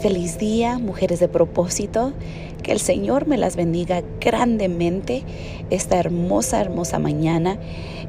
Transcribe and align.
Feliz 0.00 0.38
día, 0.38 0.78
mujeres 0.78 1.18
de 1.18 1.28
propósito. 1.28 2.12
Que 2.62 2.72
el 2.72 2.80
Señor 2.80 3.26
me 3.26 3.36
las 3.36 3.56
bendiga 3.56 4.02
grandemente 4.20 5.24
esta 5.70 5.98
hermosa, 5.98 6.60
hermosa 6.60 6.98
mañana. 6.98 7.58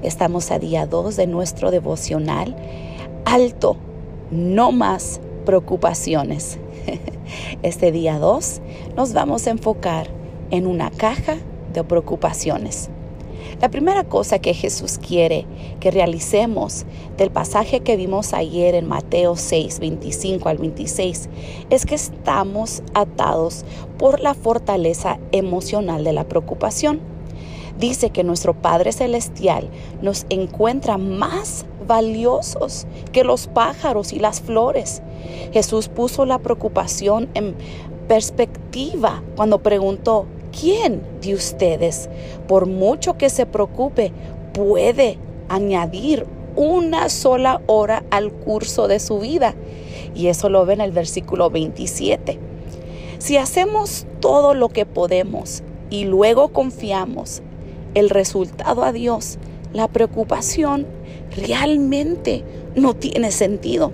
Estamos 0.04 0.52
a 0.52 0.60
día 0.60 0.86
2 0.86 1.16
de 1.16 1.28
nuestro 1.28 1.72
devocional. 1.72 2.56
Alto, 3.26 3.78
no 4.32 4.72
más 4.72 5.20
preocupaciones. 5.46 6.60
Este 7.64 7.92
día 7.92 8.20
2 8.20 8.62
nos 8.96 9.14
vamos 9.14 9.48
a 9.48 9.52
enfocar 9.52 10.08
en 10.52 10.68
una 10.68 10.92
caja 10.92 11.38
de 11.74 11.84
preocupaciones. 11.84 12.90
La 13.62 13.70
primera 13.70 14.06
cosa 14.06 14.40
que 14.40 14.54
Jesús 14.54 14.98
quiere 15.06 15.46
que 15.82 15.92
realicemos 15.92 16.86
del 17.18 17.30
pasaje 17.30 17.82
que 17.82 17.98
vimos 17.98 18.34
ayer 18.34 18.74
en 18.74 18.88
Mateo 18.88 19.36
6, 19.36 19.80
25 19.80 20.48
al 20.48 20.60
26 20.60 21.30
es 21.70 21.86
que 21.86 21.96
estamos 21.96 22.82
atados 22.94 23.66
por 23.98 24.22
la 24.22 24.34
fortaleza 24.34 25.20
emocional 25.34 26.06
de 26.06 26.14
la 26.14 26.24
preocupación. 26.24 27.02
Dice 27.78 28.12
que 28.12 28.24
nuestro 28.24 28.54
Padre 28.54 28.94
Celestial 28.94 29.70
nos 30.02 30.26
encuentra 30.30 30.98
más 30.98 31.66
valiosos 31.86 32.88
que 33.12 33.26
los 33.26 33.48
pájaros 33.48 34.14
y 34.14 34.20
las 34.20 34.40
flores. 34.40 35.02
Jesús 35.52 35.90
puso 35.90 36.26
la 36.26 36.40
preocupación 36.40 37.28
en 37.34 37.56
perspectiva 38.08 39.22
cuando 39.36 39.62
preguntó, 39.62 40.28
¿Quién 40.58 41.02
de 41.22 41.34
ustedes, 41.34 42.10
por 42.48 42.66
mucho 42.66 43.18
que 43.18 43.30
se 43.30 43.46
preocupe, 43.46 44.12
puede 44.54 45.18
añadir 45.48 46.26
una 46.56 47.10
sola 47.10 47.62
hora 47.68 48.04
al 48.12 48.32
curso 48.32 48.88
de 48.88 49.00
su 49.00 49.20
vida? 49.20 49.56
Y 50.16 50.28
eso 50.28 50.50
lo 50.50 50.66
ve 50.66 50.74
en 50.74 50.82
el 50.82 50.92
versículo 50.92 51.50
27. 51.50 52.40
Si 53.20 53.38
hacemos 53.38 54.06
todo 54.20 54.54
lo 54.54 54.70
que 54.70 54.86
podemos 54.86 55.62
y 55.90 56.06
luego 56.06 56.50
confiamos 56.50 57.42
el 57.94 58.10
resultado 58.10 58.84
a 58.84 58.92
Dios, 58.92 59.38
la 59.74 59.88
preocupación 59.88 60.88
realmente 61.36 62.44
no 62.76 62.96
tiene 62.96 63.32
sentido. 63.32 63.92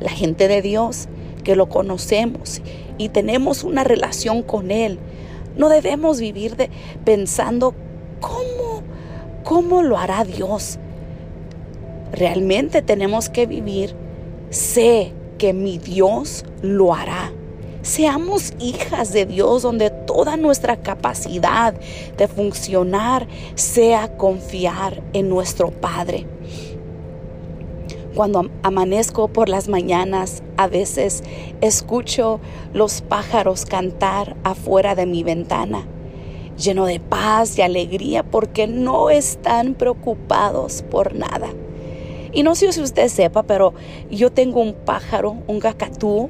La 0.00 0.10
gente 0.10 0.48
de 0.48 0.62
Dios 0.62 1.08
que 1.44 1.56
lo 1.56 1.68
conocemos 1.68 2.60
y 2.98 3.10
tenemos 3.10 3.62
una 3.62 3.84
relación 3.84 4.42
con 4.42 4.70
Él, 4.70 4.98
no 5.56 5.68
debemos 5.68 6.20
vivir 6.20 6.56
pensando 7.04 7.74
cómo, 8.20 8.82
cómo 9.44 9.82
lo 9.82 9.98
hará 9.98 10.24
Dios. 10.24 10.78
Realmente 12.12 12.82
tenemos 12.82 13.28
que 13.28 13.46
vivir, 13.46 13.94
sé 14.50 15.12
que 15.38 15.52
mi 15.52 15.78
Dios 15.78 16.44
lo 16.62 16.94
hará. 16.94 17.32
Seamos 17.82 18.52
hijas 18.58 19.12
de 19.12 19.26
Dios 19.26 19.62
donde 19.62 19.90
toda 19.90 20.36
nuestra 20.36 20.76
capacidad 20.76 21.72
de 22.16 22.26
funcionar 22.26 23.28
sea 23.54 24.16
confiar 24.16 25.02
en 25.12 25.28
nuestro 25.28 25.70
Padre. 25.70 26.26
Cuando 28.14 28.50
amanezco 28.62 29.28
por 29.28 29.48
las 29.48 29.68
mañanas, 29.68 30.42
a 30.56 30.66
veces 30.68 31.22
escucho 31.60 32.40
los 32.72 33.02
pájaros 33.02 33.66
cantar 33.66 34.36
afuera 34.44 34.94
de 34.94 35.06
mi 35.06 35.22
ventana, 35.22 35.86
lleno 36.58 36.86
de 36.86 37.00
paz 37.00 37.58
y 37.58 37.62
alegría 37.62 38.22
porque 38.22 38.66
no 38.66 39.10
están 39.10 39.74
preocupados 39.74 40.82
por 40.82 41.14
nada. 41.14 41.48
Y 42.32 42.42
no 42.42 42.54
sé 42.54 42.72
si 42.72 42.80
usted 42.80 43.08
sepa, 43.08 43.44
pero 43.44 43.72
yo 44.10 44.30
tengo 44.30 44.60
un 44.60 44.74
pájaro, 44.74 45.36
un 45.46 45.58
gacatú 45.58 46.28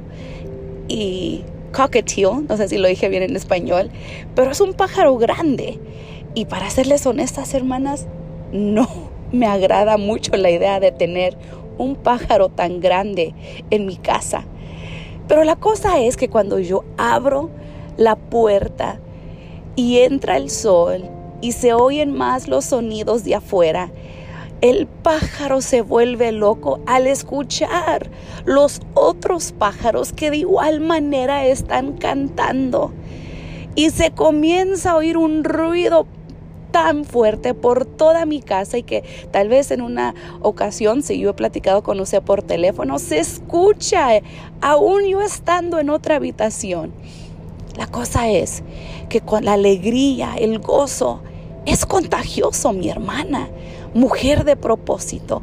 y 0.89 1.43
cockatiel, 1.73 2.47
no 2.49 2.57
sé 2.57 2.69
si 2.69 2.79
lo 2.79 2.89
dije 2.89 3.09
bien 3.09 3.23
en 3.23 3.35
español, 3.35 3.91
pero 4.35 4.51
es 4.53 4.61
un 4.61 4.73
pájaro 4.73 5.17
grande. 5.17 5.81
Y 6.35 6.45
para 6.45 6.71
serles 6.71 7.07
honestas, 7.07 7.55
hermanas, 7.55 8.07
no 8.53 8.89
me 9.33 9.47
agrada 9.47 9.97
mucho 9.97 10.37
la 10.37 10.51
idea 10.51 10.81
de 10.81 10.93
tener 10.93 11.37
un 11.79 11.97
pájaro 11.97 12.49
tan 12.49 12.81
grande 12.81 13.35
en 13.71 13.87
mi 13.87 13.97
casa. 13.97 14.45
Pero 15.29 15.45
la 15.45 15.57
cosa 15.57 16.01
es 16.01 16.17
que 16.17 16.29
cuando 16.29 16.59
yo 16.59 16.85
abro 16.97 17.51
la 17.97 18.17
puerta 18.17 19.01
y 19.75 19.99
entra 19.99 20.37
el 20.37 20.51
sol 20.51 21.05
y 21.41 21.53
se 21.53 21.73
oyen 21.73 22.13
más 22.13 22.49
los 22.49 22.65
sonidos 22.67 23.25
de 23.25 23.35
afuera, 23.35 23.91
el 24.61 24.87
pájaro 24.87 25.61
se 25.61 25.83
vuelve 25.83 26.33
loco 26.33 26.81
al 26.87 27.07
escuchar 27.07 28.11
los 28.45 28.81
otros 28.95 29.53
pájaros 29.53 30.13
que 30.13 30.31
de 30.31 30.39
igual 30.39 30.81
manera 30.81 31.45
están 31.47 31.93
cantando. 31.93 32.93
Y 33.75 33.91
se 33.91 34.13
comienza 34.13 34.93
a 34.93 34.97
oír 34.97 35.19
un 35.19 35.45
ruido 35.45 36.07
tan 36.77 37.07
fuerte 37.07 37.55
por 37.55 37.87
toda 37.87 38.27
mi 38.27 38.43
casa 38.43 38.77
y 38.77 38.83
que 38.83 39.03
tal 39.31 39.49
vez 39.49 39.71
en 39.71 39.81
una 39.81 40.15
ocasión, 40.43 41.03
si 41.03 41.19
yo 41.19 41.31
he 41.31 41.33
platicado 41.33 41.83
con 41.83 41.99
usted 42.01 42.21
por 42.21 42.43
teléfono, 42.43 42.99
se 42.99 43.19
escucha 43.19 44.09
aún 44.61 45.07
yo 45.07 45.23
estando 45.23 45.79
en 45.79 45.89
otra 45.89 46.17
habitación. 46.17 46.93
La 47.79 47.87
cosa 47.87 48.29
es 48.29 48.63
que 49.09 49.23
con 49.23 49.47
la 49.47 49.55
alegría, 49.55 50.35
el 50.39 50.59
gozo, 50.59 51.23
es 51.65 51.87
contagioso, 51.87 52.75
mi 52.75 52.91
hermana, 52.91 53.49
mujer 53.95 54.45
de 54.45 54.57
propósito. 54.57 55.41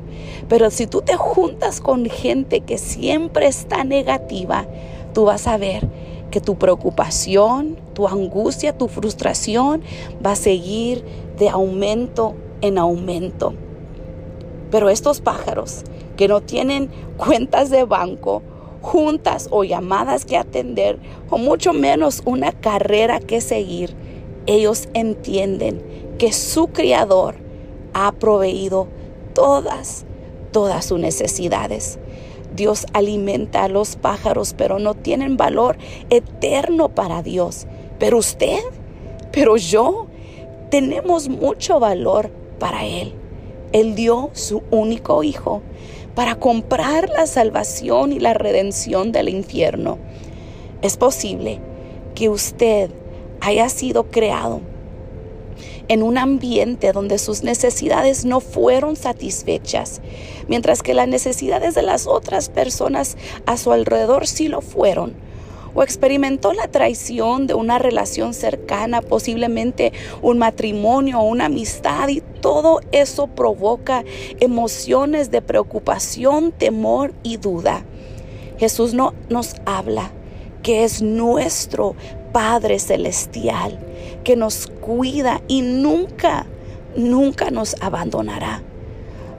Pero 0.48 0.70
si 0.70 0.86
tú 0.86 1.02
te 1.02 1.16
juntas 1.16 1.82
con 1.82 2.06
gente 2.06 2.62
que 2.62 2.78
siempre 2.78 3.48
está 3.48 3.84
negativa, 3.84 4.68
tú 5.16 5.26
vas 5.26 5.48
a 5.48 5.58
ver 5.58 5.90
que 6.34 6.42
tu 6.42 6.56
preocupación, 6.56 7.78
tu 7.94 8.08
angustia, 8.08 8.76
tu 8.76 8.88
frustración 8.88 9.84
va 10.26 10.32
a 10.32 10.36
seguir 10.36 11.06
de 11.38 11.48
aumento 11.48 12.34
en 12.62 12.80
aumento. 12.80 13.54
Pero 14.72 14.90
estos 14.90 15.22
pájaros 15.22 15.84
que 16.18 16.28
no 16.28 16.42
tienen 16.42 16.90
cuentas 17.18 17.70
de 17.70 17.84
banco, 17.84 18.42
juntas 18.82 19.48
o 19.52 19.64
llamadas 19.64 20.26
que 20.26 20.36
atender, 20.36 20.98
o 21.30 21.38
mucho 21.38 21.72
menos 21.72 22.24
una 22.26 22.52
carrera 22.52 23.20
que 23.20 23.40
seguir, 23.40 23.94
ellos 24.48 24.90
entienden 24.96 25.84
que 26.18 26.34
su 26.34 26.70
Criador 26.70 27.36
ha 27.94 28.12
proveído 28.12 28.88
todas, 29.36 30.04
todas 30.52 30.84
sus 30.84 31.00
necesidades. 31.00 32.00
Dios 32.56 32.86
alimenta 32.94 33.64
a 33.64 33.70
los 33.70 33.96
pájaros, 33.96 34.54
pero 34.58 34.80
no 34.80 34.94
tienen 34.94 35.38
valor 35.38 35.78
eterno 36.10 36.90
para 36.90 37.24
Dios. 37.24 37.68
Pero 38.00 38.18
usted, 38.18 38.60
pero 39.32 39.58
yo, 39.58 40.08
tenemos 40.70 41.30
mucho 41.30 41.80
valor 41.80 42.32
para 42.60 42.86
Él. 42.86 43.14
Él 43.72 43.96
dio 43.96 44.30
su 44.34 44.64
único 44.70 45.24
hijo 45.24 45.62
para 46.16 46.36
comprar 46.36 47.10
la 47.10 47.26
salvación 47.26 48.12
y 48.12 48.20
la 48.20 48.34
redención 48.34 49.12
del 49.12 49.30
infierno. 49.30 49.98
Es 50.82 50.98
posible 50.98 51.60
que 52.14 52.30
usted 52.30 52.92
haya 53.42 53.68
sido 53.70 54.12
creado 54.12 54.62
en 55.88 56.04
un 56.04 56.18
ambiente 56.18 56.92
donde 56.92 57.18
sus 57.18 57.44
necesidades 57.44 58.26
no 58.26 58.40
fueron 58.40 58.96
satisfechas, 58.96 60.02
mientras 60.48 60.82
que 60.82 60.94
las 60.94 61.08
necesidades 61.08 61.76
de 61.76 61.82
las 61.82 62.08
otras 62.08 62.50
personas 62.50 63.18
a 63.46 63.58
su 63.58 63.72
alrededor 63.72 64.28
sí 64.28 64.48
lo 64.48 64.62
fueron. 64.62 65.14
O 65.76 65.82
experimentó 65.82 66.54
la 66.54 66.68
traición 66.68 67.48
de 67.48 67.56
una 67.56 67.80
relación 67.80 68.36
cercana, 68.36 69.02
posiblemente 69.02 69.92
un 70.22 70.38
matrimonio 70.38 71.20
o 71.20 71.24
una 71.24 71.46
amistad, 71.46 72.10
y 72.10 72.22
todo 72.42 72.80
eso 72.92 73.28
provoca 73.28 74.04
emociones 74.40 75.32
de 75.32 75.42
preocupación, 75.42 76.52
temor 76.52 77.14
y 77.24 77.38
duda. 77.38 77.86
Jesús 78.60 78.94
no 78.94 79.16
nos 79.30 79.56
habla 79.66 80.12
que 80.62 80.84
es 80.84 81.02
nuestro 81.02 81.96
Padre 82.32 82.80
Celestial 82.80 83.80
que 84.24 84.36
nos 84.36 84.68
cuida 84.68 85.42
y 85.48 85.62
nunca, 85.62 86.46
nunca 86.96 87.52
nos 87.52 87.76
abandonará. 87.82 88.62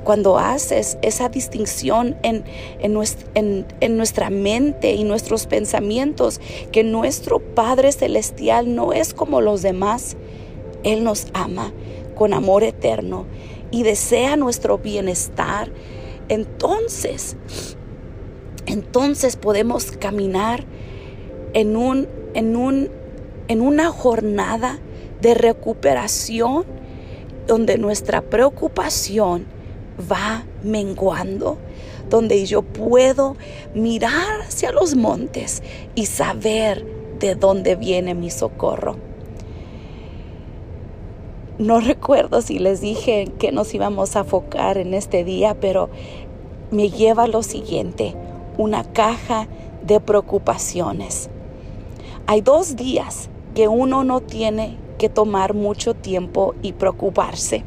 Cuando 0.05 0.39
haces 0.39 0.99
esa 1.01 1.31
distinción 1.31 2.17
en, 2.23 2.45
en, 2.81 3.97
nuestra 3.97 4.29
mente 4.29 4.93
y 4.93 5.03
nuestros 5.05 5.47
pensamientos, 5.47 6.43
que 6.73 6.85
nuestro 6.85 7.41
Padre 7.41 7.91
Celestial 7.91 8.75
no 8.75 8.93
es 8.93 9.15
como 9.15 9.41
los 9.41 9.63
demás, 9.63 10.17
Él 10.83 11.05
nos 11.05 11.29
ama 11.33 11.73
con 12.15 12.35
amor 12.35 12.65
eterno 12.65 13.25
y 13.71 13.83
desea 13.83 14.37
nuestro 14.37 14.77
bienestar, 14.77 15.71
entonces, 16.29 17.37
entonces 18.67 19.37
podemos 19.37 19.91
caminar 19.91 20.65
en 21.55 21.77
un 21.77 22.09
en, 22.35 22.57
un, 22.57 22.91
en 23.49 23.61
una 23.61 23.91
jornada 23.91 24.79
de 25.21 25.35
recuperación 25.35 26.65
donde 27.47 27.79
nuestra 27.79 28.23
preocupación 28.23 29.47
va 30.11 30.45
menguando, 30.63 31.59
donde 32.09 32.45
yo 32.47 32.63
puedo 32.63 33.37
mirar 33.75 34.43
hacia 34.47 34.73
los 34.73 34.95
montes 34.95 35.63
y 35.95 36.07
saber 36.07 36.85
de 37.19 37.35
dónde 37.35 37.77
viene 37.77 38.15
mi 38.15 38.31
socorro. 38.31 38.97
No 41.59 41.81
recuerdo 41.81 42.43
si 42.43 42.59
les 42.59 42.81
dije 42.81 43.31
que 43.39 43.53
nos 43.53 43.73
íbamos 43.75 44.17
a 44.17 44.25
focar 44.25 44.77
en 44.77 44.93
este 44.93 45.23
día, 45.23 45.57
pero 45.61 45.89
me 46.71 46.91
lleva 46.91 47.29
lo 47.29 47.43
siguiente, 47.43 48.17
una 48.59 48.85
caja 48.93 49.47
de 49.87 50.01
preocupaciones. 50.01 51.31
Hay 52.27 52.41
dos 52.41 52.75
días 52.75 53.29
que 53.55 53.69
uno 53.69 54.05
no 54.05 54.21
tiene 54.21 54.77
que 54.99 55.09
tomar 55.09 55.55
mucho 55.55 55.95
tiempo 55.95 56.55
y 56.63 56.73
preocuparse. 56.73 57.65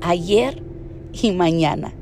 Ayer 0.00 0.62
y 1.12 1.32
mañana. 1.32 1.94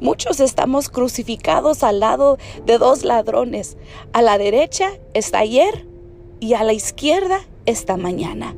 Muchos 0.00 0.40
estamos 0.40 0.88
crucificados 0.88 1.82
al 1.82 2.00
lado 2.00 2.38
de 2.66 2.78
dos 2.78 3.04
ladrones. 3.04 3.76
A 4.12 4.22
la 4.22 4.38
derecha 4.38 4.90
está 5.14 5.38
ayer 5.38 5.86
y 6.40 6.54
a 6.54 6.64
la 6.64 6.72
izquierda 6.72 7.40
está 7.64 7.96
mañana. 7.96 8.54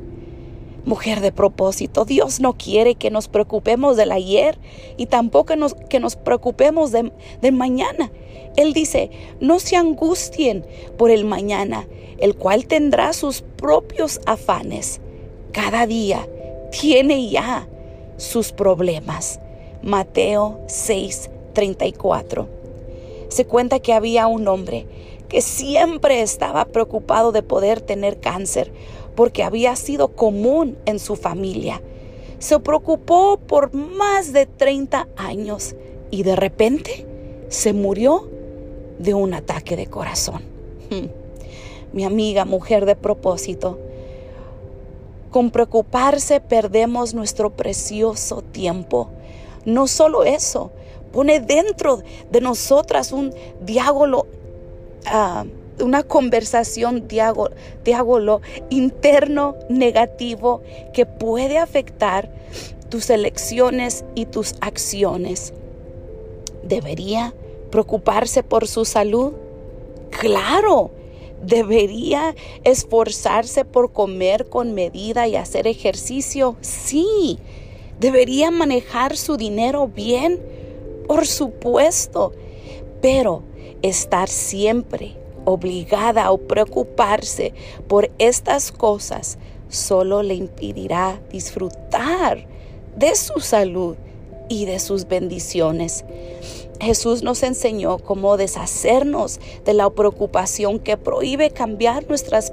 Mujer 0.87 1.19
de 1.19 1.33
propósito, 1.33 2.05
Dios 2.05 2.39
no 2.39 2.53
quiere 2.53 2.95
que 2.95 3.11
nos 3.11 3.27
preocupemos 3.27 3.97
del 3.97 4.09
ayer 4.13 4.57
y 4.95 5.07
tampoco 5.07 5.53
que 5.89 5.99
nos 5.99 6.15
preocupemos 6.15 6.93
del 6.93 7.11
de 7.41 7.51
mañana. 7.51 8.09
Él 8.55 8.71
dice, 8.71 9.11
no 9.41 9.59
se 9.59 9.75
angustien 9.75 10.65
por 10.97 11.11
el 11.11 11.25
mañana, 11.25 11.85
el 12.19 12.37
cual 12.37 12.67
tendrá 12.67 13.11
sus 13.11 13.41
propios 13.41 14.21
afanes. 14.25 15.01
Cada 15.51 15.87
día 15.87 16.25
tiene 16.71 17.29
ya 17.29 17.67
sus 18.15 18.53
problemas. 18.53 19.41
Mateo 19.83 20.61
6:34. 20.67 22.47
Se 23.27 23.45
cuenta 23.45 23.79
que 23.79 23.91
había 23.91 24.27
un 24.27 24.47
hombre 24.47 24.87
que 25.27 25.41
siempre 25.41 26.21
estaba 26.21 26.63
preocupado 26.63 27.33
de 27.33 27.43
poder 27.43 27.81
tener 27.81 28.21
cáncer 28.21 28.71
porque 29.17 29.41
había 29.41 29.75
sido 29.75 30.09
común 30.09 30.77
en 30.85 30.99
su 30.99 31.15
familia. 31.15 31.81
Se 32.37 32.59
preocupó 32.59 33.37
por 33.37 33.73
más 33.73 34.31
de 34.31 34.45
30 34.45 35.07
años 35.17 35.75
y 36.11 36.21
de 36.21 36.35
repente 36.35 37.07
se 37.49 37.73
murió 37.73 38.29
de 38.99 39.15
un 39.15 39.33
ataque 39.33 39.75
de 39.75 39.87
corazón. 39.87 40.43
Mi 41.93 42.05
amiga, 42.05 42.45
mujer 42.45 42.85
de 42.85 42.95
propósito, 42.95 43.79
con 45.31 45.49
preocuparse 45.49 46.39
perdemos 46.39 47.15
nuestro 47.15 47.49
precioso 47.49 48.43
tiempo. 48.43 49.09
No 49.65 49.87
solo 49.87 50.25
eso, 50.25 50.69
pone 51.11 51.39
dentro 51.39 52.03
de 52.29 52.39
nosotras 52.39 53.11
un 53.11 53.33
diálogo, 53.61 54.27
ah, 55.07 55.43
una 55.79 56.03
conversación 56.03 57.07
diálogo, 57.07 58.41
interno 58.69 59.55
negativo 59.69 60.61
que 60.93 61.05
puede 61.05 61.57
afectar 61.57 62.29
tus 62.89 63.09
elecciones 63.09 64.05
y 64.15 64.25
tus 64.25 64.55
acciones. 64.61 65.53
Debería 66.63 67.33
preocuparse 67.69 68.43
por 68.43 68.67
su 68.67 68.85
salud? 68.85 69.33
Claro, 70.09 70.91
debería 71.43 72.35
esforzarse 72.63 73.65
por 73.65 73.91
comer 73.91 74.49
con 74.49 74.73
medida 74.73 75.27
y 75.27 75.35
hacer 75.35 75.67
ejercicio. 75.67 76.55
Sí, 76.61 77.39
debería 77.99 78.51
manejar 78.51 79.17
su 79.17 79.37
dinero 79.37 79.87
bien, 79.87 80.39
por 81.07 81.27
supuesto, 81.27 82.33
pero 83.01 83.43
estar 83.81 84.29
siempre 84.29 85.26
obligada 85.47 86.29
o 86.29 86.37
preocuparse 86.37 87.53
por 87.87 88.11
estas 88.19 88.73
cosas 88.73 89.37
solo 89.69 90.21
le 90.21 90.35
impedirá 90.35 91.21
disfrutar 91.31 92.45
de 92.97 93.15
su 93.15 93.39
salud 93.39 93.95
y 94.49 94.65
de 94.65 94.79
sus 94.79 95.07
bendiciones. 95.07 96.03
Jesús 96.81 97.23
nos 97.23 97.43
enseñó 97.43 97.97
cómo 97.97 98.35
deshacernos 98.35 99.39
de 99.63 99.73
la 99.73 99.89
preocupación 99.89 100.79
que 100.79 100.97
prohíbe 100.97 101.51
cambiar 101.51 102.05
nuestras 102.09 102.51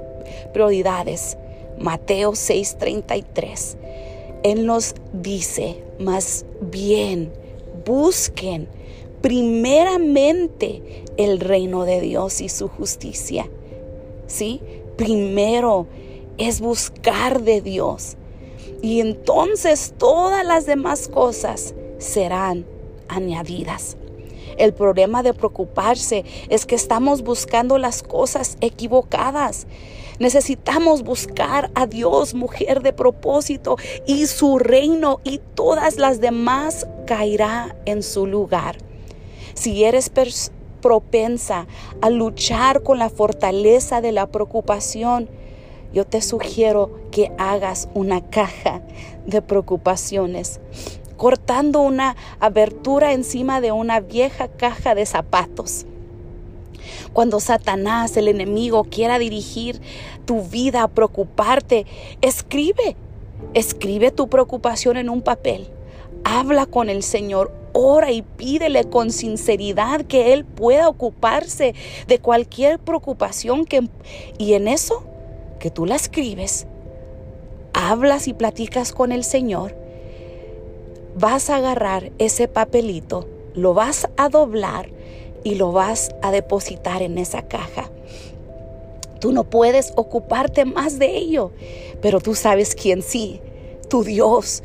prioridades. 0.53 1.37
Mateo 1.77 2.31
6:33. 2.31 3.75
Él 4.43 4.65
nos 4.65 4.95
dice, 5.11 5.83
más 5.99 6.45
bien, 6.61 7.33
busquen 7.85 8.69
primeramente 9.25 11.03
el 11.17 11.39
reino 11.39 11.83
de 11.83 11.99
Dios 11.99 12.41
y 12.41 12.49
su 12.49 12.67
justicia. 12.67 13.49
¿Sí? 14.27 14.61
Primero 14.97 15.87
es 16.37 16.61
buscar 16.61 17.41
de 17.41 17.59
Dios. 17.61 18.17
Y 18.83 18.99
entonces 18.99 19.95
todas 19.97 20.45
las 20.45 20.67
demás 20.67 21.07
cosas 21.07 21.73
serán 21.97 22.67
añadidas. 23.07 23.97
El 24.59 24.75
problema 24.75 25.23
de 25.23 25.33
preocuparse 25.33 26.23
es 26.49 26.67
que 26.67 26.75
estamos 26.75 27.23
buscando 27.23 27.79
las 27.79 28.03
cosas 28.03 28.57
equivocadas. 28.61 29.65
Necesitamos 30.19 31.01
buscar 31.01 31.71
a 31.73 31.87
Dios, 31.87 32.35
mujer 32.35 32.83
de 32.83 32.93
propósito, 32.93 33.75
y 34.05 34.27
su 34.27 34.59
reino 34.59 35.19
y 35.23 35.39
todas 35.55 35.97
las 35.97 36.21
demás 36.21 36.85
caerá 37.07 37.75
en 37.85 38.03
su 38.03 38.27
lugar. 38.27 38.77
Si 39.55 39.83
eres 39.83 40.11
propensa 40.81 41.65
a 42.01 42.09
luchar 42.09 42.83
con 42.83 42.99
la 42.99 43.09
fortaleza 43.09 43.99
de 44.01 44.11
la 44.11 44.27
preocupación, 44.27 45.27
yo 45.93 46.05
te 46.05 46.21
sugiero 46.21 46.99
que 47.11 47.31
hagas 47.37 47.89
una 47.93 48.21
caja 48.21 48.81
de 49.25 49.41
preocupaciones 49.41 50.59
cortando 51.17 51.81
una 51.81 52.15
abertura 52.39 53.13
encima 53.13 53.61
de 53.61 53.71
una 53.71 53.99
vieja 53.99 54.47
caja 54.47 54.95
de 54.95 55.05
zapatos. 55.05 55.85
Cuando 57.13 57.39
Satanás, 57.39 58.15
el 58.17 58.27
enemigo, 58.27 58.83
quiera 58.83 59.17
dirigir 59.17 59.81
tu 60.25 60.41
vida 60.43 60.83
a 60.83 60.87
preocuparte, 60.87 61.85
escribe, 62.21 62.95
escribe 63.53 64.11
tu 64.11 64.27
preocupación 64.27 64.97
en 64.97 65.09
un 65.09 65.21
papel. 65.21 65.67
Habla 66.23 66.65
con 66.65 66.89
el 66.89 67.03
Señor, 67.03 67.51
ora 67.75 68.11
y 68.11 68.21
pídele 68.21 68.85
con 68.85 69.11
sinceridad 69.11 70.05
que 70.05 70.33
Él 70.33 70.45
pueda 70.45 70.87
ocuparse 70.87 71.75
de 72.07 72.19
cualquier 72.19 72.79
preocupación 72.79 73.65
que, 73.65 73.89
y 74.37 74.53
en 74.53 74.67
eso 74.67 75.03
que 75.59 75.69
tú 75.69 75.85
la 75.85 75.95
escribes, 75.95 76.67
hablas 77.73 78.27
y 78.27 78.33
platicas 78.33 78.93
con 78.93 79.11
el 79.11 79.25
Señor 79.25 79.75
vas 81.15 81.49
a 81.49 81.57
agarrar 81.57 82.11
ese 82.17 82.47
papelito, 82.47 83.27
lo 83.53 83.73
vas 83.73 84.07
a 84.17 84.29
doblar 84.29 84.89
y 85.43 85.55
lo 85.55 85.71
vas 85.71 86.11
a 86.21 86.31
depositar 86.31 87.01
en 87.01 87.17
esa 87.17 87.43
caja. 87.43 87.89
Tú 89.19 89.31
no 89.31 89.45
puedes 89.45 89.93
ocuparte 89.95 90.65
más 90.65 90.99
de 90.99 91.17
ello, 91.17 91.51
pero 92.01 92.19
tú 92.19 92.35
sabes 92.35 92.75
quién 92.75 93.01
sí, 93.01 93.41
tu 93.89 94.03
Dios, 94.03 94.61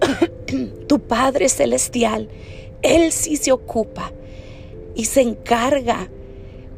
tu 0.86 0.98
Padre 1.00 1.48
Celestial. 1.48 2.28
Él 2.82 3.12
sí 3.12 3.36
se 3.36 3.52
ocupa 3.52 4.12
y 4.94 5.04
se 5.04 5.20
encarga 5.20 6.08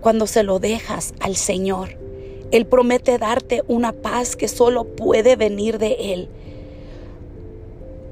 cuando 0.00 0.26
se 0.26 0.43
lo 0.43 0.59
dejas 0.59 1.14
al 1.21 1.37
Señor. 1.37 1.97
Él 2.50 2.67
promete 2.67 3.19
darte 3.19 3.62
una 3.67 3.93
paz 3.93 4.37
que 4.37 4.49
solo 4.49 4.85
puede 4.85 5.37
venir 5.37 5.79
de 5.79 6.12
Él. 6.12 6.29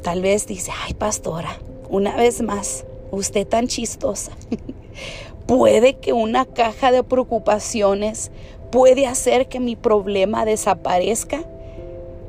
Tal 0.02 0.22
vez 0.22 0.46
dice, 0.46 0.72
ay 0.86 0.94
pastora, 0.94 1.58
una 1.90 2.16
vez 2.16 2.40
más, 2.40 2.86
usted 3.10 3.46
tan 3.46 3.68
chistosa. 3.68 4.32
puede 5.46 5.94
que 5.94 6.12
una 6.12 6.46
caja 6.46 6.92
de 6.92 7.02
preocupaciones 7.02 8.30
puede 8.70 9.06
hacer 9.06 9.48
que 9.48 9.60
mi 9.60 9.76
problema 9.76 10.44
desaparezca. 10.44 11.42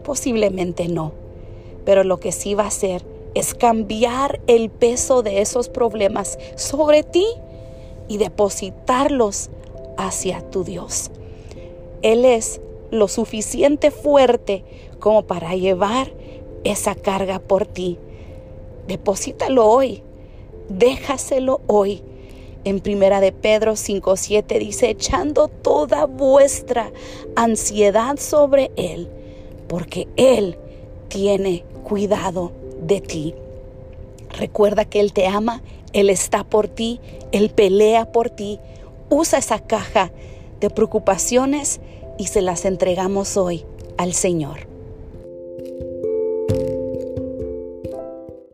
Posiblemente 0.04 0.88
no, 0.88 1.14
pero 1.86 2.04
lo 2.04 2.20
que 2.20 2.32
sí 2.32 2.54
va 2.54 2.64
a 2.64 2.68
hacer 2.68 3.04
es 3.34 3.54
cambiar 3.54 4.42
el 4.48 4.70
peso 4.70 5.24
de 5.24 5.42
esos 5.42 5.70
problemas 5.70 6.38
sobre 6.56 7.04
ti 7.04 7.26
y 8.08 8.18
depositarlos 8.18 9.50
hacia 9.98 10.42
tu 10.50 10.64
Dios. 10.64 11.12
Él 12.02 12.26
es 12.26 12.60
lo 12.90 13.08
suficiente 13.08 13.92
fuerte 13.92 14.64
como 15.00 15.24
para 15.24 15.56
llevar 15.56 16.12
esa 16.64 16.96
carga 16.96 17.40
por 17.40 17.66
ti. 17.66 17.98
Deposítalo 18.88 19.66
hoy, 19.66 20.04
déjaselo 20.70 21.62
hoy. 21.68 22.04
En 22.64 22.80
primera 22.80 23.22
de 23.22 23.32
Pedro 23.32 23.74
5:7 23.76 24.60
dice, 24.60 24.90
echando 24.90 25.48
toda 25.48 26.06
vuestra 26.06 26.92
ansiedad 27.36 28.18
sobre 28.18 28.72
él, 28.76 29.10
porque 29.68 30.08
él 30.16 30.58
tiene 31.12 31.64
cuidado 31.84 32.52
de 32.82 33.02
ti. 33.02 33.36
Recuerda 34.30 34.86
que 34.86 35.02
Él 35.02 35.14
te 35.14 35.28
ama, 35.28 35.62
Él 35.94 36.10
está 36.10 36.44
por 36.44 36.68
ti, 36.68 37.00
Él 37.32 37.50
pelea 37.50 38.12
por 38.12 38.30
ti. 38.30 38.60
Usa 39.10 39.40
esa 39.40 39.60
caja 39.60 40.12
de 40.62 40.70
preocupaciones 40.70 41.82
y 42.18 42.28
se 42.28 42.42
las 42.42 42.66
entregamos 42.66 43.36
hoy 43.36 43.66
al 43.98 44.14
Señor. 44.14 44.72